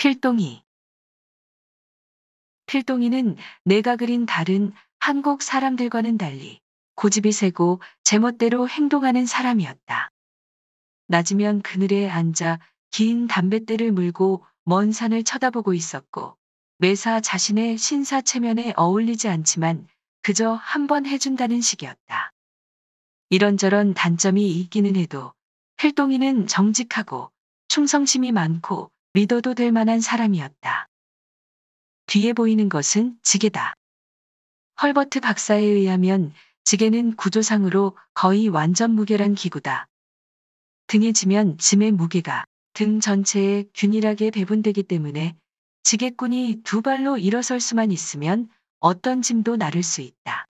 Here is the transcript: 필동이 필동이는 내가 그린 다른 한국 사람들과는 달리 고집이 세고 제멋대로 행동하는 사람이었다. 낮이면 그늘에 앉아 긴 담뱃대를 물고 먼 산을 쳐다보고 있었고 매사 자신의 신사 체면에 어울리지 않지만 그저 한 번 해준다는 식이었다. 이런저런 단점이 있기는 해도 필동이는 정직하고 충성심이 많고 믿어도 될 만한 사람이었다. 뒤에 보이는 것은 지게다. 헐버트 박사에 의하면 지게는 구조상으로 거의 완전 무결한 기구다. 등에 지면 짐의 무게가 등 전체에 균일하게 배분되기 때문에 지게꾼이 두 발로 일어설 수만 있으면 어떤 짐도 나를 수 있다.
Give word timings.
필동이 0.00 0.62
필동이는 2.64 3.36
내가 3.66 3.96
그린 3.96 4.24
다른 4.24 4.72
한국 4.98 5.42
사람들과는 5.42 6.16
달리 6.16 6.58
고집이 6.94 7.32
세고 7.32 7.82
제멋대로 8.02 8.66
행동하는 8.66 9.26
사람이었다. 9.26 10.10
낮이면 11.08 11.60
그늘에 11.60 12.08
앉아 12.08 12.60
긴 12.90 13.26
담뱃대를 13.26 13.92
물고 13.92 14.42
먼 14.64 14.90
산을 14.90 15.22
쳐다보고 15.22 15.74
있었고 15.74 16.34
매사 16.78 17.20
자신의 17.20 17.76
신사 17.76 18.22
체면에 18.22 18.72
어울리지 18.78 19.28
않지만 19.28 19.86
그저 20.22 20.52
한 20.54 20.86
번 20.86 21.04
해준다는 21.04 21.60
식이었다. 21.60 22.32
이런저런 23.28 23.92
단점이 23.92 24.50
있기는 24.60 24.96
해도 24.96 25.34
필동이는 25.76 26.46
정직하고 26.46 27.30
충성심이 27.68 28.32
많고 28.32 28.90
믿어도 29.12 29.54
될 29.54 29.72
만한 29.72 30.00
사람이었다. 30.00 30.86
뒤에 32.06 32.32
보이는 32.32 32.68
것은 32.68 33.18
지게다. 33.22 33.74
헐버트 34.80 35.18
박사에 35.18 35.62
의하면 35.62 36.32
지게는 36.62 37.16
구조상으로 37.16 37.96
거의 38.14 38.48
완전 38.48 38.92
무결한 38.92 39.34
기구다. 39.34 39.88
등에 40.86 41.10
지면 41.10 41.58
짐의 41.58 41.90
무게가 41.90 42.44
등 42.72 43.00
전체에 43.00 43.64
균일하게 43.74 44.30
배분되기 44.30 44.84
때문에 44.84 45.34
지게꾼이 45.82 46.60
두 46.62 46.80
발로 46.80 47.18
일어설 47.18 47.58
수만 47.58 47.90
있으면 47.90 48.48
어떤 48.78 49.22
짐도 49.22 49.56
나를 49.56 49.82
수 49.82 50.02
있다. 50.02 50.46